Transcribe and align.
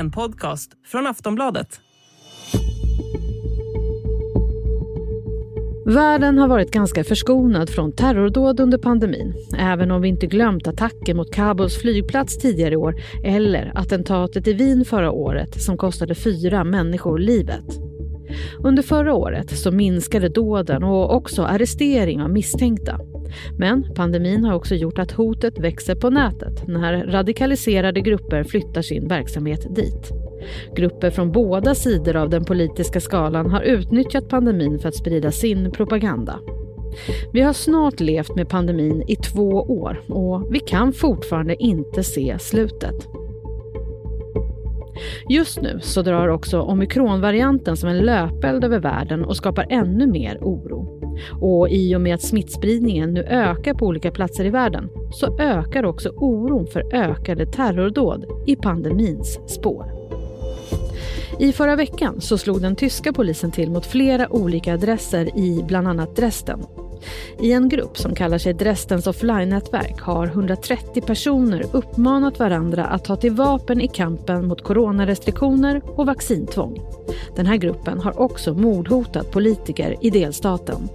en 0.00 0.10
podcast 0.10 0.70
från 0.86 1.06
Aftonbladet. 1.06 1.80
Världen 5.86 6.38
har 6.38 6.48
varit 6.48 6.70
ganska 6.70 7.04
förskonad 7.04 7.70
från 7.70 7.92
terrordåd 7.92 8.60
under 8.60 8.78
pandemin, 8.78 9.34
även 9.58 9.90
om 9.90 10.02
vi 10.02 10.08
inte 10.08 10.26
glömt 10.26 10.66
attacken 10.66 11.16
mot 11.16 11.34
Kabuls 11.34 11.78
flygplats 11.78 12.38
tidigare 12.38 12.74
i 12.74 12.76
år 12.76 12.94
eller 13.24 13.72
attentatet 13.74 14.46
i 14.48 14.52
Wien 14.52 14.84
förra 14.84 15.10
året 15.10 15.62
som 15.62 15.76
kostade 15.76 16.14
fyra 16.14 16.64
människor 16.64 17.18
livet. 17.18 17.64
Under 18.58 18.82
förra 18.82 19.14
året 19.14 19.58
så 19.58 19.70
minskade 19.70 20.28
dåden 20.28 20.84
och 20.84 21.14
också 21.14 21.42
arrestering 21.42 22.22
av 22.22 22.30
misstänkta. 22.30 22.98
Men 23.58 23.94
pandemin 23.94 24.44
har 24.44 24.54
också 24.54 24.74
gjort 24.74 24.98
att 24.98 25.12
hotet 25.12 25.58
växer 25.58 25.94
på 25.94 26.10
nätet 26.10 26.68
när 26.68 27.06
radikaliserade 27.06 28.00
grupper 28.00 28.44
flyttar 28.44 28.82
sin 28.82 29.08
verksamhet 29.08 29.74
dit. 29.74 30.10
Grupper 30.76 31.10
från 31.10 31.32
båda 31.32 31.74
sidor 31.74 32.16
av 32.16 32.30
den 32.30 32.44
politiska 32.44 33.00
skalan 33.00 33.50
har 33.50 33.62
utnyttjat 33.62 34.28
pandemin 34.28 34.78
för 34.78 34.88
att 34.88 34.94
sprida 34.94 35.30
sin 35.30 35.70
propaganda. 35.70 36.38
Vi 37.32 37.40
har 37.40 37.52
snart 37.52 38.00
levt 38.00 38.36
med 38.36 38.48
pandemin 38.48 39.02
i 39.08 39.16
två 39.16 39.48
år 39.50 40.02
och 40.08 40.54
vi 40.54 40.58
kan 40.58 40.92
fortfarande 40.92 41.62
inte 41.62 42.02
se 42.02 42.36
slutet. 42.38 43.08
Just 45.28 45.60
nu 45.60 45.78
så 45.82 46.02
drar 46.02 46.28
också 46.28 46.60
omikronvarianten 46.60 47.76
som 47.76 47.88
en 47.88 47.98
löpeld 47.98 48.64
över 48.64 48.78
världen 48.78 49.24
och 49.24 49.36
skapar 49.36 49.66
ännu 49.70 50.06
mer 50.06 50.38
oro. 50.40 50.99
Och 51.40 51.68
i 51.68 51.96
och 51.96 52.00
med 52.00 52.14
att 52.14 52.22
smittspridningen 52.22 53.14
nu 53.14 53.22
ökar 53.24 53.74
på 53.74 53.86
olika 53.86 54.10
platser 54.10 54.44
i 54.44 54.50
världen 54.50 54.88
så 55.12 55.38
ökar 55.38 55.84
också 55.84 56.08
oron 56.08 56.66
för 56.66 56.94
ökade 56.94 57.46
terrordåd 57.46 58.24
i 58.46 58.56
pandemins 58.56 59.38
spår. 59.46 60.00
I 61.38 61.52
förra 61.52 61.76
veckan 61.76 62.20
så 62.20 62.38
slog 62.38 62.62
den 62.62 62.76
tyska 62.76 63.12
polisen 63.12 63.50
till 63.50 63.70
mot 63.70 63.86
flera 63.86 64.32
olika 64.32 64.74
adresser 64.74 65.38
i 65.38 65.64
bland 65.68 65.88
annat 65.88 66.16
Dresden. 66.16 66.60
I 67.38 67.52
en 67.52 67.68
grupp 67.68 67.98
som 67.98 68.14
kallar 68.14 68.38
sig 68.38 68.54
Dresdens 68.54 69.06
offline-nätverk 69.06 70.00
har 70.00 70.26
130 70.26 71.02
personer 71.02 71.64
uppmanat 71.72 72.38
varandra 72.38 72.84
att 72.84 73.04
ta 73.04 73.16
till 73.16 73.32
vapen 73.32 73.80
i 73.80 73.88
kampen 73.88 74.48
mot 74.48 74.62
coronarestriktioner 74.62 75.82
och 75.96 76.06
vaccintvång. 76.06 76.80
Den 77.36 77.46
här 77.46 77.56
gruppen 77.56 78.00
har 78.00 78.20
också 78.20 78.54
mordhotat 78.54 79.32
politiker 79.32 79.96
i 80.00 80.10
delstaten. 80.10 80.88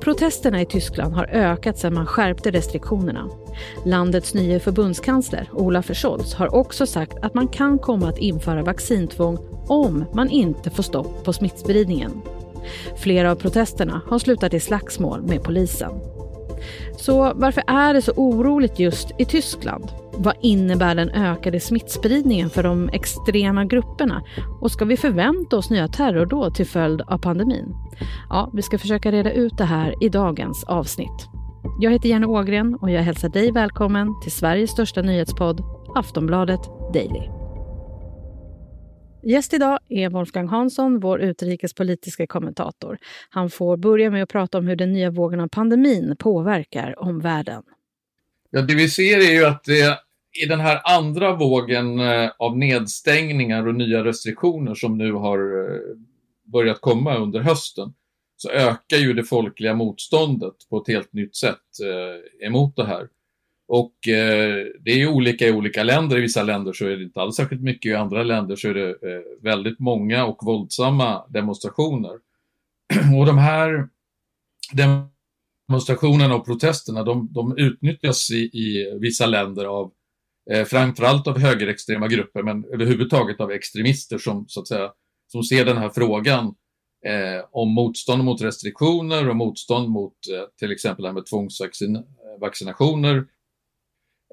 Protesterna 0.00 0.60
i 0.60 0.66
Tyskland 0.66 1.14
har 1.14 1.24
ökat 1.24 1.78
sedan 1.78 1.94
man 1.94 2.06
skärpte 2.06 2.50
restriktionerna. 2.50 3.28
Landets 3.84 4.34
nya 4.34 4.60
förbundskansler 4.60 5.48
Olaf 5.52 5.90
Scholz 5.94 6.34
har 6.34 6.54
också 6.54 6.86
sagt 6.86 7.18
att 7.22 7.34
man 7.34 7.48
kan 7.48 7.78
komma 7.78 8.08
att 8.08 8.18
införa 8.18 8.62
vaccintvång 8.62 9.38
om 9.66 10.04
man 10.14 10.30
inte 10.30 10.70
får 10.70 10.82
stopp 10.82 11.24
på 11.24 11.32
smittspridningen. 11.32 12.22
Flera 12.96 13.30
av 13.30 13.36
protesterna 13.36 14.02
har 14.06 14.18
slutat 14.18 14.54
i 14.54 14.60
slagsmål 14.60 15.22
med 15.22 15.42
polisen. 15.42 15.90
Så 16.96 17.32
varför 17.34 17.62
är 17.66 17.94
det 17.94 18.02
så 18.02 18.12
oroligt 18.12 18.78
just 18.78 19.10
i 19.18 19.24
Tyskland? 19.24 19.88
Vad 20.12 20.34
innebär 20.40 20.94
den 20.94 21.10
ökade 21.10 21.60
smittspridningen 21.60 22.50
för 22.50 22.62
de 22.62 22.88
extrema 22.88 23.64
grupperna? 23.64 24.22
Och 24.60 24.70
ska 24.70 24.84
vi 24.84 24.96
förvänta 24.96 25.56
oss 25.56 25.70
nya 25.70 25.88
terrordåd 25.88 26.54
till 26.54 26.66
följd 26.66 27.00
av 27.00 27.18
pandemin? 27.18 27.74
Ja, 28.28 28.50
vi 28.52 28.62
ska 28.62 28.78
försöka 28.78 29.12
reda 29.12 29.32
ut 29.32 29.58
det 29.58 29.64
här 29.64 29.94
i 30.00 30.08
dagens 30.08 30.64
avsnitt. 30.64 31.28
Jag 31.80 31.90
heter 31.90 32.08
Jenny 32.08 32.26
Ågren 32.26 32.74
och 32.74 32.90
jag 32.90 33.02
hälsar 33.02 33.28
dig 33.28 33.52
välkommen 33.52 34.20
till 34.22 34.32
Sveriges 34.32 34.70
största 34.70 35.02
nyhetspodd 35.02 35.64
Aftonbladet 35.94 36.60
Daily. 36.92 37.39
Gäst 39.22 39.54
idag 39.54 39.78
är 39.88 40.10
Wolfgang 40.10 40.48
Hansson, 40.48 41.00
vår 41.00 41.20
utrikespolitiska 41.20 42.26
kommentator. 42.26 42.98
Han 43.30 43.50
får 43.50 43.76
börja 43.76 44.10
med 44.10 44.22
att 44.22 44.28
prata 44.28 44.58
om 44.58 44.66
hur 44.66 44.76
den 44.76 44.92
nya 44.92 45.10
vågen 45.10 45.40
av 45.40 45.48
pandemin 45.48 46.16
påverkar 46.18 47.02
omvärlden. 47.02 47.62
Ja, 48.50 48.62
det 48.62 48.74
vi 48.74 48.88
ser 48.88 49.18
är 49.18 49.32
ju 49.32 49.44
att 49.44 49.64
det, 49.64 49.98
i 50.42 50.46
den 50.46 50.60
här 50.60 50.80
andra 50.84 51.36
vågen 51.36 52.00
eh, 52.00 52.30
av 52.38 52.58
nedstängningar 52.58 53.66
och 53.66 53.74
nya 53.74 54.04
restriktioner 54.04 54.74
som 54.74 54.98
nu 54.98 55.12
har 55.12 55.38
eh, 55.38 55.80
börjat 56.52 56.80
komma 56.80 57.16
under 57.16 57.40
hösten 57.40 57.92
så 58.36 58.50
ökar 58.50 58.96
ju 58.96 59.12
det 59.12 59.24
folkliga 59.24 59.74
motståndet 59.74 60.54
på 60.70 60.78
ett 60.78 60.88
helt 60.88 61.12
nytt 61.12 61.36
sätt 61.36 61.56
eh, 61.82 62.46
emot 62.46 62.76
det 62.76 62.84
här. 62.84 63.08
Och 63.72 64.08
eh, 64.08 64.66
det 64.80 64.90
är 64.90 64.96
ju 64.96 65.08
olika 65.08 65.48
i 65.48 65.52
olika 65.52 65.82
länder. 65.82 66.18
I 66.18 66.20
vissa 66.20 66.42
länder 66.42 66.72
så 66.72 66.86
är 66.86 66.96
det 66.96 67.02
inte 67.02 67.20
alls 67.20 67.36
särskilt 67.36 67.62
mycket. 67.62 67.90
I 67.90 67.94
andra 67.94 68.22
länder 68.22 68.56
så 68.56 68.68
är 68.68 68.74
det 68.74 68.88
eh, 68.88 69.20
väldigt 69.42 69.78
många 69.78 70.24
och 70.24 70.44
våldsamma 70.44 71.26
demonstrationer. 71.28 72.18
och 73.18 73.26
de 73.26 73.38
här 73.38 73.88
demonstrationerna 74.72 76.34
och 76.34 76.46
protesterna 76.46 77.02
de, 77.02 77.28
de 77.32 77.58
utnyttjas 77.58 78.30
i, 78.30 78.36
i, 78.36 78.98
vissa 79.00 79.26
länder 79.26 79.64
av 79.64 79.92
eh, 80.50 80.64
framförallt 80.64 81.26
av 81.26 81.38
högerextrema 81.38 82.08
grupper 82.08 82.42
men 82.42 82.64
överhuvudtaget 82.64 83.40
av 83.40 83.50
extremister 83.50 84.18
som, 84.18 84.44
så 84.48 84.60
att 84.60 84.68
säga, 84.68 84.92
som 85.32 85.42
ser 85.42 85.64
den 85.64 85.78
här 85.78 85.88
frågan 85.88 86.44
eh, 87.06 87.44
om 87.52 87.74
motstånd 87.74 88.24
mot 88.24 88.42
restriktioner 88.42 89.28
och 89.28 89.36
motstånd 89.36 89.88
mot 89.88 90.16
eh, 90.32 90.42
till 90.58 90.72
exempel 90.72 91.02
det 91.02 91.08
här 91.08 91.14
med 91.14 91.26
tvångsvaccinationer 91.26 93.26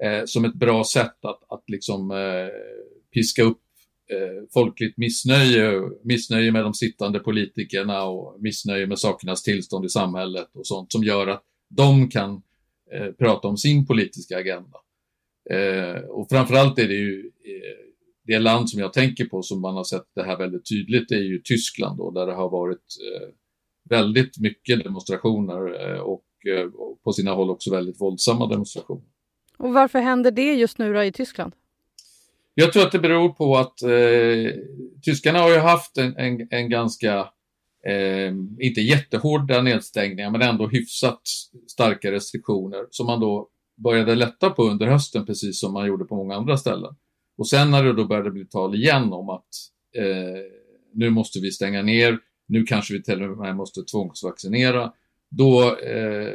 eh, 0.02 0.22
som 0.26 0.44
ett 0.44 0.54
bra 0.54 0.84
sätt 0.84 1.24
att, 1.24 1.42
att 1.48 1.64
liksom 1.66 2.10
eh, 2.10 2.48
piska 3.14 3.42
upp 3.42 3.62
eh, 4.10 4.48
folkligt 4.52 4.96
missnöje, 4.96 5.82
missnöje 6.02 6.52
med 6.52 6.64
de 6.64 6.74
sittande 6.74 7.18
politikerna 7.18 8.04
och 8.04 8.42
missnöje 8.42 8.86
med 8.86 8.98
sakernas 8.98 9.42
tillstånd 9.42 9.84
i 9.84 9.88
samhället 9.88 10.48
och 10.54 10.66
sånt 10.66 10.92
som 10.92 11.04
gör 11.04 11.26
att 11.26 11.44
de 11.68 12.08
kan 12.08 12.42
eh, 12.92 13.12
prata 13.18 13.48
om 13.48 13.56
sin 13.56 13.86
politiska 13.86 14.38
agenda. 14.38 14.78
Eh, 15.50 16.00
och 16.00 16.28
framförallt 16.28 16.78
är 16.78 16.88
det 16.88 16.94
ju 16.94 17.30
eh, 17.44 17.88
det 18.28 18.38
land 18.38 18.70
som 18.70 18.80
jag 18.80 18.92
tänker 18.92 19.24
på 19.24 19.42
som 19.42 19.60
man 19.60 19.74
har 19.74 19.84
sett 19.84 20.06
det 20.14 20.22
här 20.22 20.38
väldigt 20.38 20.68
tydligt 20.68 21.10
är 21.10 21.22
ju 21.22 21.38
Tyskland 21.38 21.98
då, 21.98 22.10
där 22.10 22.26
det 22.26 22.34
har 22.34 22.50
varit 22.50 22.84
eh, 23.12 23.28
väldigt 23.90 24.38
mycket 24.38 24.84
demonstrationer 24.84 25.90
eh, 25.90 26.00
och 26.00 26.24
eh, 26.46 26.70
på 27.04 27.12
sina 27.12 27.34
håll 27.34 27.50
också 27.50 27.70
väldigt 27.70 28.00
våldsamma 28.00 28.46
demonstrationer. 28.46 29.04
Och 29.58 29.72
varför 29.72 29.98
händer 29.98 30.30
det 30.30 30.54
just 30.54 30.78
nu 30.78 30.92
då 30.92 31.02
i 31.02 31.12
Tyskland? 31.12 31.52
Jag 32.54 32.72
tror 32.72 32.82
att 32.82 32.92
det 32.92 32.98
beror 32.98 33.28
på 33.28 33.56
att 33.56 33.82
eh, 33.82 34.62
tyskarna 35.04 35.38
har 35.38 35.50
ju 35.50 35.58
haft 35.58 35.98
en, 35.98 36.16
en, 36.16 36.48
en 36.50 36.70
ganska, 36.70 37.18
eh, 37.86 38.34
inte 38.58 38.80
jättehårda 38.80 39.62
nedstängningar, 39.62 40.30
men 40.30 40.42
ändå 40.42 40.68
hyfsat 40.68 41.20
starka 41.68 42.12
restriktioner 42.12 42.86
som 42.90 43.06
man 43.06 43.20
då 43.20 43.48
började 43.76 44.14
lätta 44.14 44.50
på 44.50 44.62
under 44.62 44.86
hösten, 44.86 45.26
precis 45.26 45.60
som 45.60 45.72
man 45.72 45.86
gjorde 45.86 46.04
på 46.04 46.16
många 46.16 46.34
andra 46.34 46.56
ställen. 46.56 46.96
Och 47.38 47.48
sen 47.48 47.70
när 47.70 47.84
det 47.84 47.92
då 47.92 48.04
började 48.04 48.30
bli 48.30 48.44
tal 48.44 48.74
igen 48.74 49.12
om 49.12 49.28
att 49.28 49.48
eh, 49.96 50.42
nu 50.94 51.10
måste 51.10 51.40
vi 51.40 51.50
stänga 51.50 51.82
ner, 51.82 52.18
nu 52.46 52.64
kanske 52.64 52.94
vi 52.94 53.02
till 53.02 53.22
och 53.22 53.38
med 53.38 53.56
måste 53.56 53.82
tvångsvaccinera, 53.82 54.92
då 55.28 55.76
eh, 55.76 56.32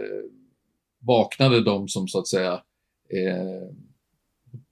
vaknade 1.00 1.64
de 1.64 1.88
som 1.88 2.08
så 2.08 2.20
att 2.20 2.28
säga 2.28 2.62
eh, 3.10 3.76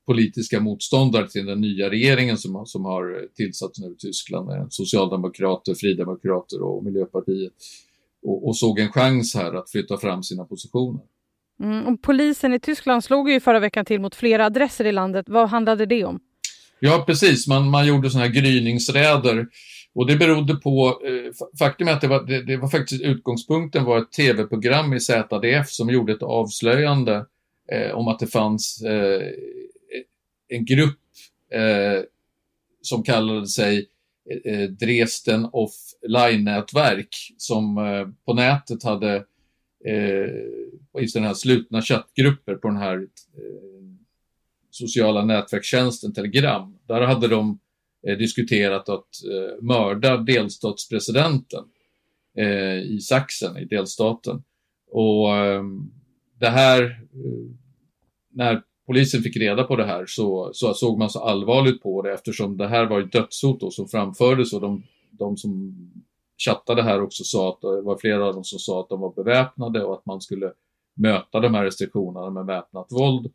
politiska 0.05 0.59
motståndare 0.59 1.27
till 1.27 1.45
den 1.45 1.61
nya 1.61 1.89
regeringen 1.89 2.37
som, 2.37 2.65
som 2.65 2.85
har 2.85 3.27
tillsatts 3.35 3.79
nu 3.79 3.91
i 3.91 3.95
Tyskland, 3.95 4.73
socialdemokrater, 4.73 5.73
fridemokrater 5.73 6.61
och 6.61 6.83
Miljöpartiet, 6.83 7.53
och, 8.23 8.47
och, 8.47 8.57
såg 8.57 8.79
en 8.79 8.91
chans 8.91 9.35
här 9.35 9.53
att 9.53 9.71
flytta 9.71 9.97
fram 9.97 10.23
sina 10.23 10.45
positioner. 10.45 11.01
Mm, 11.63 11.97
polisen 11.97 12.53
i 12.53 12.59
Tyskland 12.59 13.03
slog 13.03 13.29
ju 13.29 13.39
förra 13.39 13.59
veckan 13.59 13.85
till 13.85 14.01
mot 14.01 14.15
flera 14.15 14.45
adresser 14.45 14.85
i 14.85 14.91
landet. 14.91 15.25
Vad 15.29 15.49
handlade 15.49 15.85
det 15.85 16.05
om? 16.05 16.19
Ja, 16.79 17.03
precis. 17.07 17.47
Man, 17.47 17.69
man 17.69 17.87
gjorde 17.87 18.09
sådana 18.09 18.25
här 18.25 18.33
gryningsräder 18.33 19.47
och 19.95 20.07
det 20.07 20.15
berodde 20.15 20.55
på, 20.55 21.01
eh, 21.05 21.47
faktum 21.59 21.87
är 21.87 21.91
att 21.91 22.01
det 22.01 22.07
var, 22.07 22.23
det, 22.23 22.43
det 22.43 22.57
var 22.57 22.69
faktiskt 22.69 23.01
utgångspunkten 23.01 23.83
var 23.83 23.97
ett 23.97 24.11
tv-program 24.11 24.93
i 24.93 24.99
ZDF 24.99 25.69
som 25.69 25.89
gjorde 25.89 26.13
ett 26.13 26.23
avslöjande 26.23 27.25
eh, 27.71 27.91
om 27.91 28.07
att 28.07 28.19
det 28.19 28.27
fanns 28.27 28.81
eh, 28.81 29.27
en 30.47 30.65
grupp 30.65 30.99
eh, 31.51 32.03
som 32.81 33.03
kallade 33.03 33.47
sig 33.47 33.89
eh, 34.45 34.69
Dresden 34.69 35.45
Offline-nätverk 35.53 37.33
som 37.37 37.77
eh, 37.77 38.07
på 38.25 38.33
nätet 38.33 38.83
hade 38.83 39.15
eh, 39.85 41.01
i 41.01 41.07
sådana 41.07 41.27
här 41.27 41.33
slutna 41.33 41.81
chattgrupper 41.81 42.55
på 42.55 42.67
den 42.67 42.77
här 42.77 42.97
eh, 42.97 43.81
sociala 44.69 45.25
nätverkstjänsten 45.25 46.13
Telegram. 46.13 46.77
Där 46.87 47.01
hade 47.01 47.27
de 47.27 47.59
eh, 48.07 48.17
diskuterat 48.17 48.89
att 48.89 49.07
eh, 49.31 49.63
mörda 49.63 50.17
delstatspresidenten 50.17 51.63
eh, 52.37 52.81
i 52.81 52.99
Sachsen, 53.01 53.57
i 53.57 53.65
delstaten. 53.65 54.43
Och 54.91 55.35
eh, 55.35 55.63
det 56.39 56.49
här, 56.49 57.01
när 58.33 58.61
polisen 58.87 59.21
fick 59.21 59.37
reda 59.37 59.63
på 59.63 59.75
det 59.75 59.85
här 59.85 60.05
så, 60.07 60.49
så 60.53 60.73
såg 60.73 60.99
man 60.99 61.09
så 61.09 61.19
allvarligt 61.19 61.81
på 61.83 62.01
det 62.01 62.13
eftersom 62.13 62.57
det 62.57 62.67
här 62.67 62.85
var 62.85 62.99
ju 62.99 63.05
dödshot 63.05 63.59
då, 63.59 63.71
som 63.71 63.87
framfördes 63.87 64.53
och 64.53 64.61
de, 64.61 64.83
de 65.11 65.37
som 65.37 65.75
chattade 66.45 66.83
här 66.83 67.01
också 67.01 67.23
sa 67.23 67.49
att 67.49 67.61
det 67.61 67.81
var 67.81 67.97
flera 67.97 68.27
av 68.27 68.33
dem 68.33 68.43
som 68.43 68.59
sa 68.59 68.79
att 68.79 68.89
de 68.89 69.01
var 69.01 69.13
beväpnade 69.13 69.83
och 69.83 69.93
att 69.93 70.05
man 70.05 70.21
skulle 70.21 70.51
möta 70.95 71.39
de 71.39 71.55
här 71.55 71.63
restriktionerna 71.63 72.29
med 72.29 72.45
väpnat 72.45 72.87
våld. 72.91 73.31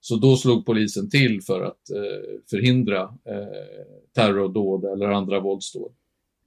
Så 0.00 0.16
då 0.16 0.36
slog 0.36 0.66
polisen 0.66 1.10
till 1.10 1.42
för 1.42 1.62
att 1.62 1.90
eh, 1.90 2.40
förhindra 2.50 3.02
eh, 3.02 3.84
terrordåd 4.14 4.84
eller 4.84 5.08
andra 5.08 5.40
våldsdåd. 5.40 5.92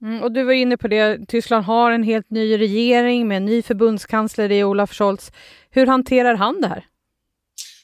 Mm, 0.02 0.22
och 0.22 0.32
du 0.32 0.44
var 0.44 0.52
inne 0.52 0.76
på 0.76 0.88
det, 0.88 1.26
Tyskland 1.28 1.64
har 1.64 1.92
en 1.92 2.02
helt 2.02 2.30
ny 2.30 2.58
regering 2.58 3.28
med 3.28 3.36
en 3.36 3.44
ny 3.44 3.62
förbundskansler 3.62 4.52
i 4.52 4.64
Olaf 4.64 4.92
Scholz. 4.92 5.32
Hur 5.70 5.86
hanterar 5.86 6.34
han 6.34 6.60
det 6.60 6.68
här? 6.68 6.84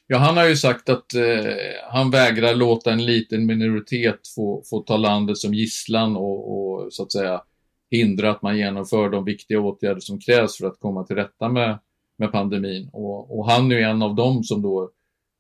Ja, 0.07 0.19
han 0.19 0.37
har 0.37 0.49
ju 0.49 0.57
sagt 0.57 0.89
att 0.89 1.15
eh, 1.15 1.55
han 1.91 2.11
vägrar 2.11 2.55
låta 2.55 2.93
en 2.93 3.05
liten 3.05 3.47
minoritet 3.47 4.21
få, 4.35 4.63
få 4.71 4.81
ta 4.81 4.97
landet 4.97 5.39
som 5.39 5.55
gisslan 5.55 6.17
och, 6.17 6.53
och, 6.53 6.93
så 6.93 7.03
att 7.03 7.13
säga 7.13 7.43
hindra 7.91 8.31
att 8.31 8.43
man 8.43 8.59
genomför 8.59 9.11
de 9.11 9.25
viktiga 9.25 9.61
åtgärder 9.61 10.01
som 10.01 10.21
krävs 10.21 10.57
för 10.57 10.67
att 10.67 10.81
komma 10.81 11.05
till 11.05 11.17
rätta 11.17 11.49
med, 11.49 11.79
med 12.17 12.33
pandemin. 12.33 12.89
Och, 12.93 13.39
och 13.39 13.51
han 13.51 13.73
är 13.73 13.77
en 13.77 14.03
av 14.03 14.15
dem 14.15 14.45
som 14.45 14.63
då 14.63 14.83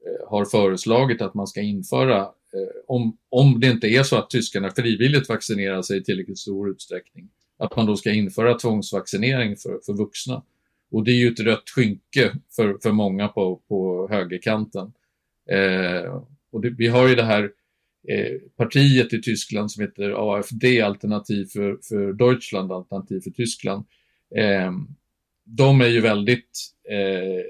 eh, 0.06 0.31
har 0.31 0.44
föreslagit 0.44 1.22
att 1.22 1.34
man 1.34 1.46
ska 1.46 1.60
införa, 1.60 2.20
eh, 2.20 2.75
om, 2.87 3.17
om 3.28 3.60
det 3.60 3.67
inte 3.67 3.87
är 3.87 4.02
så 4.02 4.17
att 4.17 4.31
tyskarna 4.31 4.70
frivilligt 4.70 5.28
vaccinerar 5.28 5.82
sig 5.82 5.99
i 5.99 6.05
tillräckligt 6.05 6.38
stor 6.38 6.70
utsträckning, 6.70 7.28
att 7.58 7.76
man 7.76 7.87
då 7.87 7.96
ska 7.96 8.12
införa 8.12 8.55
tvångsvaccinering 8.55 9.56
för, 9.56 9.81
för 9.87 9.93
vuxna. 9.93 10.43
Och 10.94 11.05
det 11.05 11.11
är 11.11 11.17
ju 11.17 11.29
ett 11.29 11.41
rött 11.41 11.70
skynke 11.70 12.32
för, 12.56 12.79
för 12.82 12.93
många 12.93 13.29
på, 13.29 13.61
på 13.69 14.08
högerkanten. 14.11 14.93
Eh, 15.50 16.23
och 16.52 16.61
det, 16.61 16.70
vi 16.70 16.87
har 16.87 17.08
ju 17.08 17.14
det 17.14 17.23
här 17.23 17.43
eh, 18.08 18.41
partiet 18.56 19.12
i 19.12 19.23
Tyskland 19.23 19.70
som 19.70 19.82
heter 19.82 20.35
AFD, 20.35 20.64
Alternativ 20.85 21.44
för, 21.44 21.79
för 21.82 22.12
Deutschland, 22.12 22.73
Alternativ 22.73 23.20
för 23.20 23.31
Tyskland. 23.31 23.85
Eh, 24.37 24.73
de 25.44 25.81
är 25.81 25.88
ju 25.88 26.00
väldigt 26.00 26.73
eh, 26.91 27.44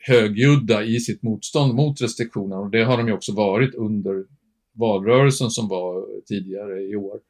högljudda 0.00 0.84
i 0.84 1.00
sitt 1.00 1.22
motstånd 1.22 1.74
mot 1.74 2.00
restriktioner 2.00 2.58
och 2.58 2.70
det 2.70 2.84
har 2.84 2.96
de 2.96 3.06
ju 3.06 3.12
också 3.12 3.34
varit 3.34 3.74
under 3.74 4.24
valrörelsen 4.72 5.50
som 5.50 5.68
var 5.68 6.06
tidigare 6.26 6.80
i 6.80 6.96
år. 6.96 7.20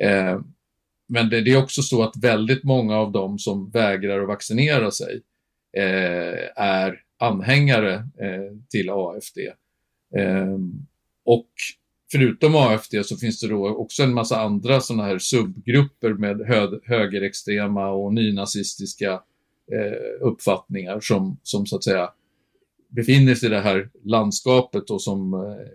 Eh, 0.00 0.40
men 1.06 1.28
det, 1.28 1.40
det, 1.40 1.50
är 1.50 1.62
också 1.62 1.82
så 1.82 2.02
att 2.02 2.16
väldigt 2.16 2.64
många 2.64 2.96
av 2.96 3.12
dem 3.12 3.38
som 3.38 3.70
vägrar 3.70 4.20
att 4.20 4.28
vaccinera 4.28 4.90
sig 4.90 5.22
eh, 5.76 6.62
är 6.62 7.00
anhängare 7.18 7.94
eh, 7.94 8.56
till 8.70 8.90
AFD. 8.90 9.38
Eh, 10.16 10.58
och 11.24 11.48
förutom 12.12 12.56
AFD 12.56 12.94
så 13.04 13.16
finns 13.16 13.40
det 13.40 13.48
då 13.48 13.68
också 13.68 14.02
en 14.02 14.14
massa 14.14 14.40
andra 14.40 14.80
sådana 14.80 15.04
här 15.04 15.18
subgrupper 15.18 16.12
med 16.14 16.46
hö 16.46 16.68
högerextrema 16.84 17.90
och 17.90 18.14
nynazistiska 18.14 19.12
eh, 19.72 20.20
uppfattningar 20.20 21.00
som, 21.00 21.40
som 21.42 21.66
så 21.66 21.76
att 21.76 21.84
säga 21.84 22.10
befinner 22.88 23.34
sig 23.34 23.46
i 23.46 23.50
det 23.50 23.60
här 23.60 23.90
landskapet 24.04 24.90
och 24.90 25.02
som 25.02 25.34
eh, 25.34 25.66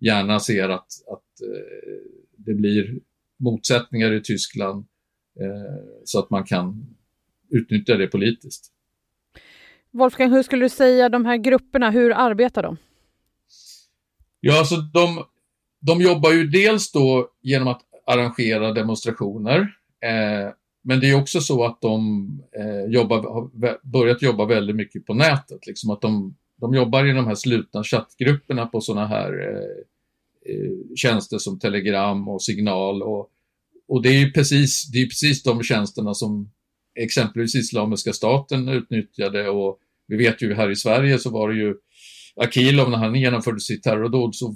gärna 0.00 0.40
ser 0.40 0.68
att, 0.68 0.86
att 1.08 1.42
eh, 1.42 2.00
det 2.36 2.54
blir 2.54 2.98
motsättningar 3.40 4.12
i 4.12 4.20
Tyskland 4.20 4.86
eh, 5.40 6.02
så 6.04 6.18
att 6.18 6.30
man 6.30 6.44
kan 6.44 6.96
utnyttja 7.50 7.96
det 7.96 8.06
politiskt. 8.06 8.72
Wolfgang, 9.90 10.30
hur 10.30 10.42
skulle 10.42 10.64
du 10.64 10.68
säga 10.68 11.08
de 11.08 11.24
här 11.24 11.36
grupperna, 11.36 11.90
hur 11.90 12.12
arbetar 12.12 12.62
de? 12.62 12.76
Ja, 14.40 14.58
alltså 14.58 14.76
de, 14.76 15.24
de 15.80 16.00
jobbar 16.00 16.32
ju 16.32 16.46
dels 16.46 16.92
då 16.92 17.30
genom 17.42 17.68
att 17.68 17.80
arrangera 18.06 18.72
demonstrationer, 18.72 19.60
eh, 20.04 20.52
men 20.82 21.00
det 21.00 21.10
är 21.10 21.20
också 21.20 21.40
så 21.40 21.64
att 21.64 21.80
de 21.80 22.26
eh, 22.58 22.92
jobbar, 22.92 23.16
har 23.16 23.78
börjat 23.86 24.22
jobba 24.22 24.44
väldigt 24.44 24.76
mycket 24.76 25.06
på 25.06 25.14
nätet, 25.14 25.66
liksom 25.66 25.90
att 25.90 26.00
de, 26.00 26.36
de 26.56 26.74
jobbar 26.74 27.06
i 27.06 27.12
de 27.12 27.26
här 27.26 27.34
slutna 27.34 27.84
chattgrupperna 27.84 28.66
på 28.66 28.80
sådana 28.80 29.06
här 29.06 29.32
eh, 29.32 29.84
Eh, 30.46 30.94
tjänster 30.96 31.38
som 31.38 31.58
Telegram 31.58 32.28
och 32.28 32.42
Signal. 32.42 33.02
Och, 33.02 33.30
och 33.88 34.02
det 34.02 34.08
är 34.08 34.18
ju 34.18 34.32
precis, 34.32 34.90
det 34.92 34.98
är 34.98 35.06
precis 35.06 35.42
de 35.42 35.62
tjänsterna 35.62 36.14
som 36.14 36.50
exempelvis 36.94 37.54
Islamiska 37.54 38.12
staten 38.12 38.68
utnyttjade 38.68 39.48
och 39.48 39.78
vi 40.06 40.16
vet 40.16 40.42
ju 40.42 40.54
här 40.54 40.70
i 40.70 40.76
Sverige 40.76 41.18
så 41.18 41.30
var 41.30 41.48
det 41.48 41.58
ju 41.58 41.74
Akilov 42.36 42.90
när 42.90 42.98
han 42.98 43.14
genomförde 43.14 43.60
sitt 43.60 43.82
terrordåd 43.82 44.34
så 44.34 44.54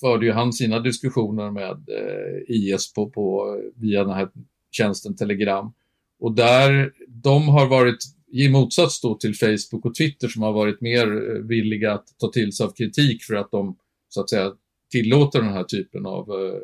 förde 0.00 0.26
ju 0.26 0.32
han 0.32 0.52
sina 0.52 0.80
diskussioner 0.80 1.50
med 1.50 1.70
eh, 1.70 2.56
IS 2.56 2.92
på, 2.92 3.10
på, 3.10 3.56
via 3.76 4.04
den 4.04 4.14
här 4.14 4.28
tjänsten 4.70 5.16
Telegram. 5.16 5.72
Och 6.20 6.34
där, 6.34 6.92
de 7.08 7.48
har 7.48 7.66
varit, 7.66 7.98
i 8.32 8.48
motsats 8.48 9.00
då 9.00 9.14
till 9.14 9.34
Facebook 9.34 9.84
och 9.84 9.94
Twitter 9.94 10.28
som 10.28 10.42
har 10.42 10.52
varit 10.52 10.80
mer 10.80 11.06
eh, 11.06 11.42
villiga 11.42 11.92
att 11.92 12.06
ta 12.18 12.30
till 12.30 12.52
sig 12.52 12.64
av 12.64 12.70
kritik 12.70 13.22
för 13.22 13.34
att 13.34 13.50
de 13.50 13.76
så 14.08 14.20
att 14.20 14.30
säga 14.30 14.52
tillåter 14.90 15.42
den 15.42 15.52
här 15.52 15.64
typen 15.64 16.06
av 16.06 16.30
eh, 16.30 16.60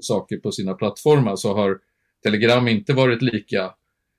saker 0.00 0.36
på 0.36 0.52
sina 0.52 0.74
plattformar 0.74 1.36
så 1.36 1.54
har 1.54 1.78
Telegram 2.22 2.68
inte 2.68 2.92
varit 2.92 3.22
lika 3.22 3.74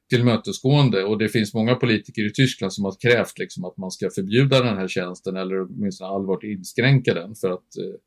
tillmötesgående 0.09 1.03
och 1.03 1.17
det 1.17 1.29
finns 1.29 1.53
många 1.53 1.75
politiker 1.75 2.25
i 2.27 2.33
Tyskland 2.33 2.73
som 2.73 2.85
har 2.85 2.95
krävt 3.01 3.39
liksom, 3.39 3.65
att 3.65 3.77
man 3.77 3.91
ska 3.91 4.09
förbjuda 4.09 4.61
den 4.61 4.77
här 4.77 4.87
tjänsten 4.87 5.37
eller 5.37 5.61
åtminstone 5.61 6.09
allvarligt 6.09 6.57
inskränka 6.57 7.13
den 7.13 7.35
för 7.35 7.49
att 7.49 7.77
eh, 7.77 7.99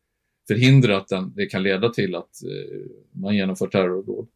förhindra 0.49 0.97
att 0.97 1.09
den, 1.09 1.33
det 1.37 1.47
kan 1.47 1.63
leda 1.63 1.89
till 1.89 2.15
att 2.15 2.43
eh, 2.45 3.21
man 3.21 3.37
genomför 3.37 3.67
terrordåd. 3.67 4.27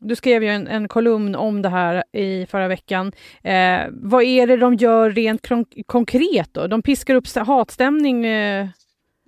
Du 0.00 0.16
skrev 0.16 0.42
ju 0.42 0.48
en, 0.48 0.66
en, 0.66 0.88
kolumn 0.88 1.34
om 1.34 1.62
det 1.62 1.68
här 1.68 2.16
i 2.16 2.46
förra 2.46 2.68
veckan. 2.68 3.12
Eh, 3.42 3.80
vad 3.90 4.22
är 4.22 4.46
det 4.46 4.56
de 4.56 4.74
gör 4.74 5.10
rent 5.10 5.48
konkret 5.86 6.48
då? 6.52 6.66
De 6.66 6.82
piskar 6.82 7.14
upp 7.14 7.26
hatstämning 7.46 8.26
eh, 8.26 8.68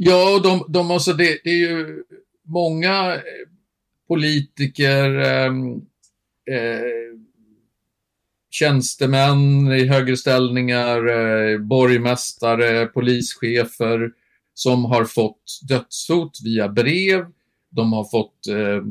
Ja, 0.03 0.41
de, 0.43 0.65
de 0.69 0.91
alltså 0.91 1.13
det, 1.13 1.41
det 1.45 1.51
är 1.51 1.69
ju 1.69 2.05
många 2.43 3.15
eh, 3.15 3.21
politiker, 4.09 5.15
ehm, 5.15 5.75
eh, 6.51 7.19
tjänstemän 8.51 9.73
i 9.73 9.87
högre 9.87 10.17
ställningar, 10.17 11.07
eh, 11.07 11.59
borgmästare, 11.59 12.87
polischefer 12.87 14.11
som 14.55 14.85
har 14.85 15.05
fått 15.05 15.61
dödshot 15.69 16.39
via 16.45 16.69
brev. 16.69 17.27
De 17.71 17.93
har 17.93 18.05
fått 18.05 18.47
eh, 18.47 18.83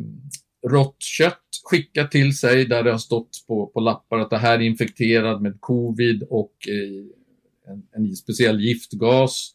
rått 0.72 1.03
kött 1.03 1.62
skickat 1.63 2.12
till 2.12 2.38
sig 2.38 2.65
där 2.65 2.84
det 2.84 2.91
har 2.91 2.98
stått 2.98 3.43
på, 3.48 3.67
på 3.67 3.79
lappar 3.79 4.19
att 4.19 4.29
det 4.29 4.38
här 4.38 4.60
är 4.60 4.63
infekterad 4.63 5.41
med 5.41 5.62
covid 5.62 6.24
och 6.29 6.53
eh, 6.67 7.74
en, 7.74 7.84
en 7.95 8.15
speciell 8.15 8.62
giftgas. 8.62 9.51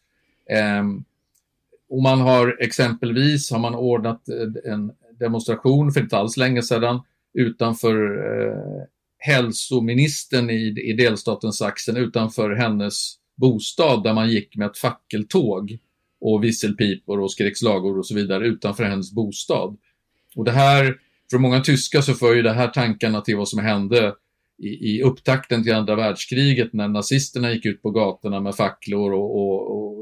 Um, 0.81 1.05
och 1.91 2.03
man 2.03 2.21
har 2.21 2.57
exempelvis 2.61 3.51
har 3.51 3.59
man 3.59 3.75
ordnat 3.75 4.29
eh, 4.29 4.73
en 4.73 4.93
demonstration 5.19 5.93
för 5.93 6.01
inte 6.01 6.17
alls 6.17 6.37
länge 6.37 6.63
sedan 6.63 7.01
utanför 7.35 7.97
eh, 7.97 8.85
hälsoministern 9.19 10.51
i, 10.51 10.75
i 10.91 10.93
delstaten 10.93 11.53
Sachsen, 11.53 11.97
utanför 11.97 12.51
hennes 12.51 13.15
bostad 13.37 14.03
där 14.03 14.15
man 14.15 14.31
gick 14.31 14.57
med 14.57 14.67
ett 14.67 14.79
fackeltåg 14.79 15.79
och 16.21 16.45
visselpipor 16.45 17.21
och 17.21 17.33
skrek 17.33 17.57
slagord 17.57 17.99
och 17.99 18.07
så 18.07 18.15
vidare 18.15 18.47
utanför 18.47 18.85
hennes 18.85 19.13
bostad. 19.13 19.77
Och 20.37 20.45
det 20.45 20.53
här, 20.53 20.97
för 21.31 21.39
många 21.39 21.61
tyskar 21.61 22.01
så 22.01 22.15
för 22.15 22.35
ju 22.35 22.43
det 22.43 22.53
här 22.53 22.69
tankarna 22.69 23.21
till 23.21 23.37
vad 23.37 23.49
som 23.49 23.59
hände 23.59 24.15
i, 24.59 24.69
i 24.69 25.03
upptakten 25.03 25.63
till 25.63 25.75
andra 25.75 25.95
världskriget 25.95 26.73
när 26.73 26.89
nazisterna 26.89 27.53
gick 27.53 27.67
ut 27.67 27.83
på 27.83 27.91
gatorna 27.91 28.41
med 28.41 28.55
facklor 28.55 29.13
och, 29.13 29.37
och, 29.37 29.77
och 29.77 29.94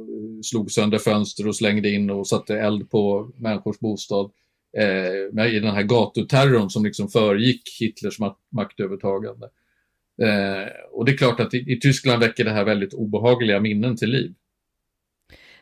slog 0.42 0.70
sönder 0.70 0.98
fönster 0.98 1.48
och 1.48 1.56
slängde 1.56 1.90
in 1.90 2.10
och 2.10 2.28
satte 2.28 2.58
eld 2.58 2.90
på 2.90 3.32
människors 3.36 3.78
bostad. 3.78 4.30
Eh, 4.78 5.46
I 5.46 5.60
den 5.60 5.74
här 5.74 5.82
gatuterrorn 5.82 6.70
som 6.70 6.84
liksom 6.84 7.08
föregick 7.08 7.62
Hitlers 7.80 8.18
maktövertagande. 8.50 9.48
Eh, 10.22 10.68
och 10.92 11.04
det 11.04 11.12
är 11.12 11.16
klart 11.16 11.40
att 11.40 11.54
i, 11.54 11.58
i 11.58 11.80
Tyskland 11.80 12.22
väcker 12.22 12.44
det 12.44 12.50
här 12.50 12.64
väldigt 12.64 12.94
obehagliga 12.94 13.60
minnen 13.60 13.96
till 13.96 14.10
liv. 14.10 14.34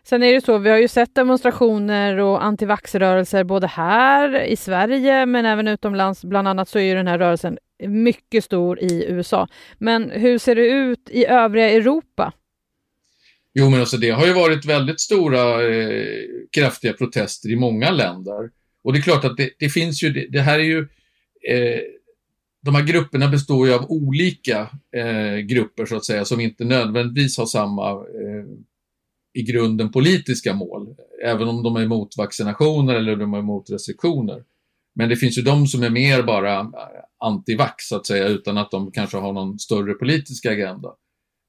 Sen 0.03 0.23
är 0.23 0.33
det 0.33 0.41
så, 0.41 0.59
vi 0.59 0.71
har 0.71 0.79
ju 0.79 0.89
sett 0.89 1.15
demonstrationer 1.15 2.17
och 2.17 2.45
antivaxrörelser 2.45 3.45
både 3.45 3.67
här 3.67 4.43
i 4.43 4.57
Sverige 4.57 5.27
men 5.27 5.47
även 5.47 5.69
utomlands. 5.69 6.25
Bland 6.25 6.49
annat 6.49 6.69
så 6.69 6.79
är 6.79 6.83
ju 6.83 6.95
den 6.95 7.07
här 7.07 7.19
rörelsen 7.19 7.59
mycket 7.87 8.45
stor 8.45 8.81
i 8.81 9.05
USA. 9.09 9.49
Men 9.79 10.11
hur 10.11 10.39
ser 10.39 10.55
det 10.55 10.67
ut 10.67 11.11
i 11.11 11.27
övriga 11.27 11.71
Europa? 11.71 12.33
Jo, 13.54 13.71
men 13.71 13.80
alltså 13.80 13.97
det 13.97 14.11
har 14.11 14.26
ju 14.26 14.33
varit 14.33 14.64
väldigt 14.64 15.00
stora 15.00 15.69
eh, 15.69 16.26
kraftiga 16.52 16.92
protester 16.92 17.50
i 17.50 17.57
många 17.57 17.90
länder. 17.90 18.50
Och 18.85 18.92
det 18.92 18.99
är 18.99 19.02
klart 19.02 19.25
att 19.25 19.37
det, 19.37 19.50
det 19.59 19.69
finns 19.69 20.02
ju, 20.02 20.12
det, 20.12 20.26
det, 20.30 20.40
här 20.40 20.59
är 20.59 20.64
ju, 20.64 20.78
eh, 21.49 21.80
de 22.62 22.75
här 22.75 22.83
grupperna 22.83 23.28
består 23.28 23.66
ju 23.66 23.75
av 23.75 23.90
olika 23.90 24.71
eh, 24.97 25.37
grupper 25.37 25.87
så 25.87 25.97
att 25.97 26.04
säga 26.04 26.25
som 26.25 26.40
inte 26.40 26.64
nödvändigtvis 26.64 27.38
har 27.38 27.47
samma 27.47 27.90
eh, 27.90 28.45
i 29.33 29.42
grunden 29.42 29.92
politiska 29.92 30.54
mål, 30.54 30.97
även 31.25 31.49
om 31.49 31.62
de 31.62 31.76
är 31.76 31.83
emot 31.83 32.16
vaccinationer 32.16 32.95
eller 32.95 33.16
de 33.16 33.35
är 33.35 33.38
emot 33.38 33.71
restriktioner. 33.71 34.42
Men 34.95 35.09
det 35.09 35.16
finns 35.16 35.38
ju 35.38 35.42
de 35.42 35.66
som 35.66 35.83
är 35.83 35.90
mer 35.90 36.23
bara 36.23 36.73
antivax 37.19 37.88
så 37.88 37.97
att 37.97 38.07
säga 38.07 38.28
utan 38.28 38.59
att 38.59 38.71
de 38.71 38.92
kanske 38.92 39.16
har 39.16 39.33
någon 39.33 39.59
större 39.59 39.95
politisk 39.95 40.47
agenda. 40.47 40.88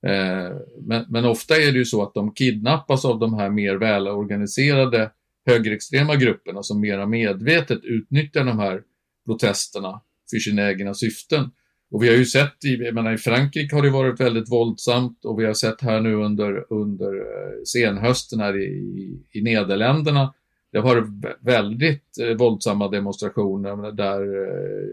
Eh, 0.07 0.57
men, 0.81 1.05
men, 1.09 1.25
ofta 1.25 1.55
är 1.55 1.71
det 1.71 1.77
ju 1.77 1.85
så 1.85 2.03
att 2.03 2.13
de 2.13 2.33
kidnappas 2.33 3.05
av 3.05 3.19
de 3.19 3.33
här 3.33 3.49
mer 3.49 3.75
välorganiserade 3.75 5.11
högerextrema 5.45 6.15
grupperna 6.15 6.63
som 6.63 6.81
mera 6.81 7.05
medvetet 7.05 7.79
utnyttjar 7.83 8.43
de 8.43 8.59
här 8.59 8.81
protesterna 9.25 10.01
för 10.29 10.37
sina 10.37 10.69
egna 10.69 10.93
syften. 10.93 11.51
Och 11.91 12.03
vi 12.03 12.07
har 12.07 12.15
ju 12.15 12.25
sett, 12.25 12.65
i, 12.65 12.75
jag 12.75 12.95
menar, 12.95 13.13
i 13.13 13.17
Frankrike 13.17 13.75
har 13.75 13.83
det 13.83 13.89
varit 13.89 14.19
väldigt 14.19 14.51
våldsamt 14.51 15.25
och 15.25 15.39
vi 15.39 15.45
har 15.45 15.53
sett 15.53 15.81
här 15.81 16.01
nu 16.01 16.13
under, 16.13 16.73
under 16.73 17.15
eh, 17.15 17.63
senhösten 17.65 18.39
här 18.39 18.57
i, 18.57 19.19
i 19.31 19.41
Nederländerna, 19.41 20.33
det 20.71 20.79
har 20.79 20.95
varit 20.95 21.37
väldigt 21.39 22.17
eh, 22.21 22.37
våldsamma 22.37 22.87
demonstrationer 22.87 23.91
där 23.91 24.21
eh, 24.21 24.87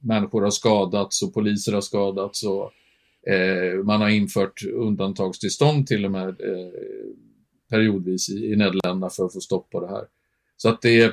människor 0.00 0.42
har 0.42 0.50
skadats 0.50 1.22
och 1.22 1.34
poliser 1.34 1.72
har 1.72 1.80
skadats 1.80 2.42
och 2.44 2.70
Eh, 3.26 3.84
man 3.84 4.00
har 4.00 4.08
infört 4.08 4.64
undantagstillstånd 4.64 5.86
till 5.86 6.04
och 6.04 6.10
med 6.10 6.28
eh, 6.28 6.72
periodvis 7.70 8.28
i, 8.28 8.52
i 8.52 8.56
Nederländerna 8.56 9.10
för 9.10 9.24
att 9.26 9.32
få 9.32 9.40
stopp 9.40 9.70
på 9.70 9.80
det 9.80 9.88
här. 9.88 10.04
Så 10.56 10.68
att 10.68 10.82
det, 10.82 11.02
eh, 11.02 11.12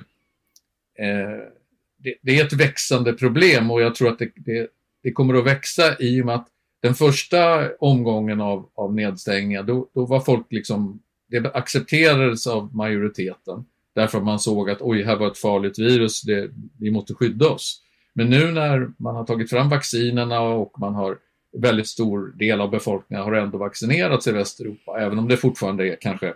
det, 1.97 2.15
det, 2.21 2.39
är 2.39 2.45
ett 2.45 2.53
växande 2.53 3.13
problem 3.13 3.71
och 3.71 3.81
jag 3.81 3.95
tror 3.95 4.09
att 4.09 4.19
det, 4.19 4.31
det, 4.35 4.67
det, 5.03 5.11
kommer 5.11 5.33
att 5.33 5.45
växa 5.45 5.99
i 5.99 6.21
och 6.21 6.25
med 6.25 6.35
att 6.35 6.47
den 6.81 6.95
första 6.95 7.71
omgången 7.79 8.41
av, 8.41 8.69
av 8.75 8.95
nedstängningar, 8.95 9.63
då, 9.63 9.89
då 9.93 10.05
var 10.05 10.19
folk 10.19 10.45
liksom, 10.49 11.01
det 11.27 11.55
accepterades 11.55 12.47
av 12.47 12.75
majoriteten 12.75 13.65
därför 13.95 14.17
att 14.17 14.23
man 14.23 14.39
såg 14.39 14.69
att 14.69 14.81
oj, 14.81 15.03
här 15.03 15.15
var 15.15 15.27
ett 15.27 15.37
farligt 15.37 15.79
virus, 15.79 16.21
det, 16.21 16.51
vi 16.79 16.91
måste 16.91 17.13
skydda 17.13 17.49
oss. 17.49 17.81
Men 18.13 18.29
nu 18.29 18.51
när 18.51 18.91
man 18.97 19.15
har 19.15 19.23
tagit 19.23 19.49
fram 19.49 19.69
vaccinerna 19.69 20.41
och 20.41 20.79
man 20.79 20.95
har 20.95 21.17
väldigt 21.57 21.87
stor 21.87 22.33
del 22.37 22.61
av 22.61 22.69
befolkningen 22.69 23.23
har 23.23 23.33
ändå 23.33 23.57
vaccinerats 23.57 24.27
i 24.27 24.31
Västeuropa, 24.31 24.99
även 24.99 25.19
om 25.19 25.27
det 25.27 25.37
fortfarande 25.37 25.87
är 25.87 25.97
kanske 26.01 26.33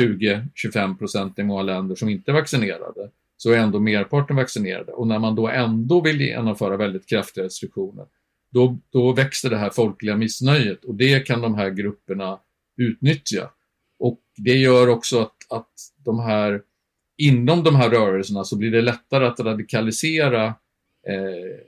20-25 0.00 0.98
procent 0.98 1.38
i 1.38 1.42
många 1.42 1.62
länder 1.62 1.94
som 1.94 2.08
inte 2.08 2.30
är 2.30 2.32
vaccinerade, 2.32 3.10
så 3.36 3.52
är 3.52 3.58
ändå 3.58 3.80
merparten 3.80 4.36
vaccinerade. 4.36 4.92
Och 4.92 5.06
när 5.06 5.18
man 5.18 5.34
då 5.34 5.48
ändå 5.48 6.00
vill 6.00 6.20
genomföra 6.20 6.76
väldigt 6.76 7.08
kraftiga 7.08 7.44
restriktioner, 7.44 8.06
då, 8.50 8.78
då 8.90 9.12
växer 9.12 9.50
det 9.50 9.56
här 9.56 9.70
folkliga 9.70 10.16
missnöjet 10.16 10.84
och 10.84 10.94
det 10.94 11.20
kan 11.20 11.40
de 11.40 11.54
här 11.54 11.70
grupperna 11.70 12.38
utnyttja. 12.76 13.50
Och 13.98 14.20
det 14.36 14.56
gör 14.56 14.88
också 14.88 15.20
att, 15.20 15.36
att 15.50 15.72
de 15.96 16.20
här, 16.20 16.62
inom 17.16 17.62
de 17.62 17.76
här 17.76 17.90
rörelserna 17.90 18.44
så 18.44 18.56
blir 18.56 18.70
det 18.70 18.82
lättare 18.82 19.26
att 19.26 19.40
radikalisera 19.40 20.46
eh, 21.06 21.60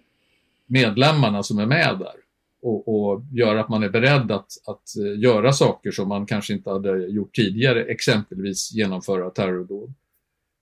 medlemmarna 0.67 1.43
som 1.43 1.59
är 1.59 1.67
med 1.67 1.99
där 1.99 2.26
och, 2.67 2.89
och 2.89 3.23
gör 3.33 3.57
att 3.57 3.69
man 3.69 3.83
är 3.83 3.89
beredd 3.89 4.31
att, 4.31 4.51
att 4.67 4.97
eh, 4.97 5.21
göra 5.21 5.53
saker 5.53 5.91
som 5.91 6.09
man 6.09 6.27
kanske 6.27 6.53
inte 6.53 6.71
hade 6.71 7.07
gjort 7.07 7.35
tidigare, 7.35 7.85
exempelvis 7.85 8.73
genomföra 8.73 9.31
terrordåd. 9.31 9.95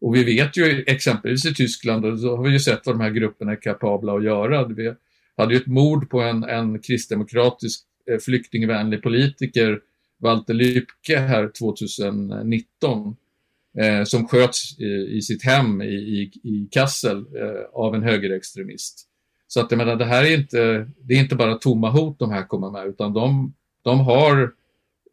Och 0.00 0.14
vi 0.14 0.24
vet 0.24 0.56
ju 0.56 0.84
exempelvis 0.86 1.46
i 1.46 1.54
Tyskland, 1.54 2.20
så 2.20 2.36
har 2.36 2.44
vi 2.44 2.50
ju 2.50 2.60
sett 2.60 2.86
vad 2.86 2.94
de 2.94 3.00
här 3.00 3.10
grupperna 3.10 3.52
är 3.52 3.62
kapabla 3.62 4.16
att 4.16 4.24
göra. 4.24 4.66
Vi 4.66 4.94
hade 5.36 5.54
ju 5.54 5.60
ett 5.60 5.66
mord 5.66 6.10
på 6.10 6.20
en, 6.20 6.44
en 6.44 6.78
kristdemokratisk 6.78 7.80
eh, 8.10 8.18
flyktingvänlig 8.18 9.02
politiker, 9.02 9.80
Walter 10.18 10.54
Lübke 10.54 11.16
här 11.16 11.50
2019, 11.58 13.16
eh, 13.78 14.04
som 14.04 14.28
sköts 14.28 14.78
i, 14.78 15.16
i, 15.16 15.22
sitt 15.22 15.44
hem 15.44 15.82
i, 15.82 15.94
i, 15.94 16.22
i 16.42 16.68
Kassel 16.70 17.18
eh, 17.18 17.64
av 17.72 17.94
en 17.94 18.02
högerextremist. 18.02 19.08
Så 19.54 19.60
att 19.60 19.70
jag 19.70 19.78
menar, 19.78 19.96
det 19.96 20.04
här 20.04 20.24
är 20.24 20.34
inte, 20.38 20.86
det 21.02 21.14
är 21.14 21.20
inte 21.20 21.36
bara 21.36 21.54
tomma 21.54 21.90
hot 21.90 22.18
de 22.18 22.30
här 22.30 22.46
kommer 22.46 22.70
med, 22.70 22.86
utan 22.86 23.12
de, 23.12 23.54
de 23.82 24.00
har 24.00 24.52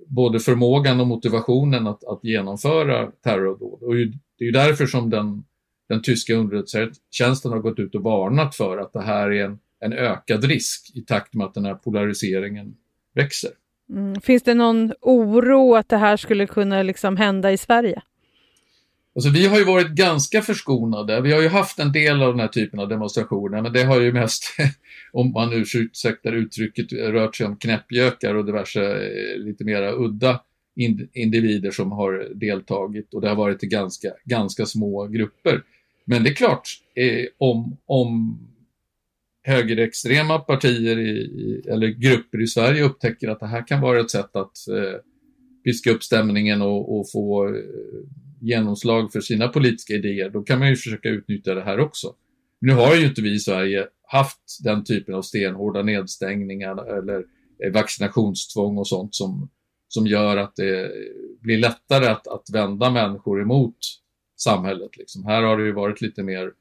både 0.08 0.40
förmågan 0.40 1.00
och 1.00 1.08
motivationen 1.08 1.88
att, 1.88 2.04
att 2.04 2.24
genomföra 2.24 3.12
terrordåd. 3.24 3.84
Och 3.84 3.96
det 3.96 4.44
är 4.44 4.46
ju 4.46 4.52
därför 4.52 4.86
som 4.86 5.10
den, 5.10 5.44
den 5.90 6.02
tyska 6.02 6.34
underrättelsetjänsten 6.34 7.52
har 7.52 7.60
gått 7.60 7.80
ut 7.80 7.96
och 7.96 8.04
varnat 8.04 8.56
för 8.56 8.78
att 8.78 8.94
det 8.94 9.02
här 9.02 9.32
är 9.32 9.46
en, 9.46 9.60
en 9.80 9.94
ökad 9.94 10.44
risk 10.44 10.92
i 10.96 11.02
takt 11.02 11.34
med 11.34 11.48
att 11.48 11.54
den 11.54 11.66
här 11.66 11.76
polariseringen 11.76 12.76
växer. 13.16 13.52
Mm. 13.90 14.22
Finns 14.22 14.44
det 14.44 14.54
någon 14.54 14.94
oro 15.02 15.76
att 15.76 15.90
det 15.90 15.98
här 15.98 16.18
skulle 16.18 16.48
kunna 16.48 16.84
liksom 16.84 17.18
hända 17.18 17.52
i 17.52 17.58
Sverige? 17.58 18.02
Alltså, 19.16 19.30
vi 19.30 19.48
har 19.48 19.58
ju 19.58 19.66
varit 19.66 19.92
ganska 19.92 20.42
förskonade. 20.42 21.22
Vi 21.22 21.32
har 21.32 21.42
ju 21.42 21.48
haft 21.48 21.80
en 21.80 21.92
del 21.92 22.22
av 22.22 22.32
den 22.32 22.40
här 22.40 22.48
typen 22.48 22.80
av 22.80 22.90
demonstrationer, 22.90 23.62
men 23.62 23.74
det 23.74 23.84
har 23.84 24.02
ju 24.02 24.14
mest, 24.14 24.44
om 25.12 25.32
man 25.32 25.54
ursäktar 25.54 26.34
uttrycket, 26.34 26.94
rört 26.94 27.36
sig 27.36 27.46
om 27.46 27.58
knäppjökar 27.58 28.36
och 28.36 28.46
diverse 28.46 28.82
eh, 28.82 29.38
lite 29.38 29.64
mera 29.64 29.92
udda 29.92 30.42
individer 31.14 31.72
som 31.72 31.92
har 31.92 32.34
deltagit 32.36 33.14
och 33.14 33.22
det 33.22 33.30
har 33.30 33.36
varit 33.36 33.64
i 33.64 33.68
ganska, 33.68 34.10
ganska 34.26 34.66
små 34.66 35.08
grupper. 35.08 35.64
Men 36.06 36.24
det 36.24 36.30
är 36.30 36.34
klart, 36.34 36.70
eh, 36.96 37.26
om, 37.38 37.78
om 37.86 38.40
högerextrema 39.44 40.40
partier 40.40 41.00
i, 41.00 41.62
eller 41.68 41.88
grupper 41.88 42.42
i 42.42 42.48
Sverige 42.48 42.84
upptäcker 42.84 43.28
att 43.28 43.40
det 43.40 43.48
här 43.48 43.68
kan 43.68 43.82
vara 43.82 44.00
ett 44.00 44.12
sätt 44.12 44.36
att 44.36 44.68
eh, 44.68 45.00
piska 45.64 45.92
upp 45.92 46.04
stämningen 46.04 46.62
och, 46.62 47.00
och 47.00 47.12
få 47.12 47.48
eh, 47.48 47.54
genomslag 48.42 49.12
för 49.12 49.22
sina 49.22 49.48
politiska 49.48 49.94
idéer, 49.94 50.30
då 50.30 50.42
kan 50.42 50.60
man 50.60 50.70
ju 50.70 50.76
försöka 50.76 51.10
utnyttja 51.10 51.54
det 51.54 51.64
här 51.64 51.80
också. 51.80 52.16
Nu 52.60 52.74
har 52.74 52.96
ju 52.96 53.06
inte 53.06 53.22
vi 53.22 53.34
i 53.34 53.40
Sverige 53.40 53.88
haft 54.04 54.64
den 54.64 54.84
typen 54.84 55.16
av 55.16 55.22
stenhårda 55.22 55.82
nedstängningar 55.84 56.98
eller 56.98 57.26
eh, 57.64 57.72
vaccinationstvång 57.72 58.78
och 58.78 58.88
sånt 58.88 59.16
som, 59.16 59.50
som 59.88 60.08
gör 60.08 60.38
att 60.38 60.56
det 60.56 60.92
blir 61.42 61.58
lättare 61.58 62.08
att, 62.08 62.28
att 62.28 62.50
vända 62.54 62.90
människor 62.90 63.42
emot 63.42 63.78
samhället. 64.38 64.98
Liksom. 64.98 65.26
Här 65.26 65.44
har 65.44 65.58
det 65.58 65.64
ju 65.64 65.72
varit 65.72 66.02
lite 66.02 66.24
mer 66.24 66.52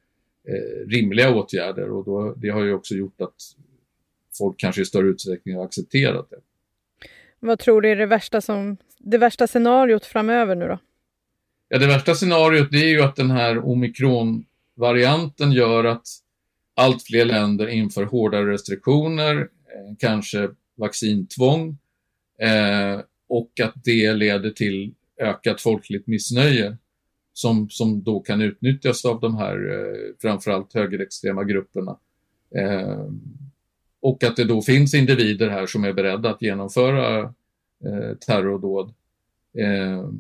eh, 0.49 0.89
rimliga 0.89 1.35
åtgärder 1.35 1.91
och 1.91 2.05
då, 2.05 2.35
det 2.37 2.49
har 2.49 2.63
ju 2.63 2.73
också 2.73 2.95
gjort 2.95 3.21
att 3.21 3.37
folk 4.39 4.59
kanske 4.59 4.83
i 4.83 4.85
större 4.85 5.09
utsträckning 5.09 5.57
har 5.57 5.65
accepterat 5.65 6.31
det. 6.31 6.41
Vad 7.41 7.59
tror 7.59 7.83
du 7.83 7.89
är 7.89 7.97
det 7.97 8.07
värsta, 8.07 8.41
som, 8.41 8.77
det 8.99 9.19
värsta 9.19 9.47
scenariot 9.47 10.07
framöver 10.07 10.55
nu 10.55 10.69
då? 10.69 10.79
Ja, 11.73 11.79
det 11.79 11.87
värsta 11.87 12.15
scenariot 12.15 12.71
det 12.71 12.79
är 12.79 12.89
ju 12.89 13.03
att 13.03 13.17
den 13.17 13.31
här 13.31 13.59
omikronvarianten 13.59 15.53
gör 15.53 15.85
att 15.85 16.07
allt 16.75 17.03
fler 17.03 17.25
länder 17.25 17.67
inför 17.67 18.05
hårdare 18.05 18.53
restriktioner, 18.53 19.37
eh, 19.41 19.97
kanske 19.99 20.49
vaccintvång 20.77 21.79
eh, 22.41 23.01
och 23.29 23.61
att 23.63 23.75
det 23.85 24.15
leder 24.15 24.51
till 24.51 24.95
ökat 25.21 25.61
folkligt 25.61 26.07
missnöje 26.07 26.77
som, 27.33 27.71
som 27.71 28.03
då 28.03 28.21
kan 28.21 28.41
utnyttjas 28.41 29.05
av 29.05 29.21
de 29.21 29.37
här 29.37 29.71
eh, 29.71 30.15
framförallt 30.23 30.75
högerextrema 30.75 31.45
grupperna. 31.45 31.97
Eh, 32.55 33.07
och 34.01 34.25
att 34.25 34.37
det 34.37 34.45
då 34.45 34.63
finns 34.63 34.95
individer 34.95 35.49
här 35.49 35.67
som 35.67 35.85
är 35.85 35.93
beredda 35.93 36.31
att 36.31 36.43
genomföra 36.43 37.21
eh, 37.85 38.17
terrordåd. 38.27 38.95
Eh, 39.59 40.11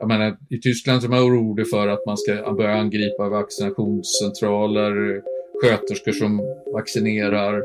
jag 0.00 0.08
menar, 0.08 0.36
I 0.48 0.58
Tyskland 0.60 1.04
är 1.04 1.08
man 1.08 1.20
orolig 1.20 1.68
för 1.68 1.88
att 1.88 2.06
man 2.06 2.16
ska 2.16 2.52
börja 2.52 2.74
angripa 2.74 3.28
vaccinationscentraler, 3.28 5.22
sköterskor 5.62 6.12
som 6.12 6.42
vaccinerar, 6.72 7.64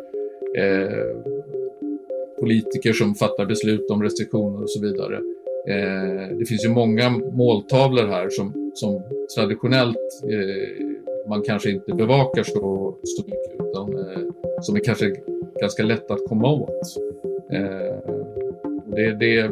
eh, 0.57 1.15
politiker 2.39 2.93
som 2.93 3.15
fattar 3.15 3.45
beslut 3.45 3.89
om 3.89 4.03
restriktioner 4.03 4.63
och 4.63 4.69
så 4.69 4.81
vidare. 4.81 5.15
Eh, 5.67 6.37
det 6.37 6.45
finns 6.45 6.65
ju 6.65 6.69
många 6.69 7.09
måltavlor 7.09 8.07
här 8.07 8.29
som, 8.29 8.71
som 8.73 9.01
traditionellt 9.35 10.23
eh, 10.23 10.85
man 11.29 11.41
kanske 11.41 11.71
inte 11.71 11.93
bevakar 11.93 12.43
så, 12.43 12.95
så 13.03 13.23
mycket 13.25 13.67
utan 13.69 13.97
eh, 13.97 14.21
som 14.61 14.75
är 14.75 14.79
kanske 14.79 15.15
ganska 15.61 15.83
lätt 15.83 16.11
att 16.11 16.29
komma 16.29 16.51
åt. 16.51 16.97
Eh, 17.51 17.95
det, 18.95 19.11
det, 19.19 19.51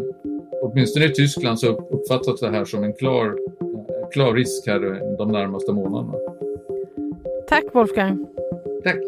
åtminstone 0.64 1.06
i 1.06 1.10
Tyskland 1.10 1.60
så 1.60 1.68
uppfattas 1.68 2.40
det 2.40 2.50
här 2.50 2.66
som 2.66 2.84
en 2.84 2.94
klar, 2.94 3.38
klar 4.12 4.34
risk 4.34 4.68
här 4.68 4.80
de 5.18 5.32
närmaste 5.32 5.72
månaderna. 5.72 6.14
Tack 7.48 7.64
Wolfgang. 7.74 8.26
Tack. 8.84 9.00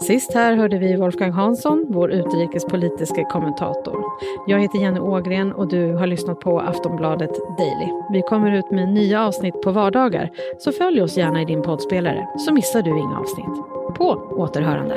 Sist 0.00 0.34
här 0.34 0.56
hörde 0.56 0.78
vi 0.78 0.96
Wolfgang 0.96 1.32
Hansson, 1.32 1.86
vår 1.88 2.10
utrikespolitiska 2.10 3.24
kommentator. 3.24 4.04
Jag 4.46 4.60
heter 4.60 4.78
Jenny 4.78 5.00
Ågren 5.00 5.52
och 5.52 5.68
du 5.68 5.92
har 5.92 6.06
lyssnat 6.06 6.40
på 6.40 6.60
Aftonbladet 6.60 7.30
Daily. 7.58 7.92
Vi 8.12 8.22
kommer 8.22 8.58
ut 8.58 8.70
med 8.70 8.88
nya 8.88 9.26
avsnitt 9.26 9.62
på 9.62 9.70
vardagar, 9.70 10.30
så 10.58 10.72
följ 10.72 11.02
oss 11.02 11.16
gärna 11.16 11.42
i 11.42 11.44
din 11.44 11.62
poddspelare 11.62 12.28
så 12.38 12.52
missar 12.52 12.82
du 12.82 12.90
inga 12.90 13.18
avsnitt. 13.18 13.64
På 13.96 14.34
återhörande. 14.36 14.96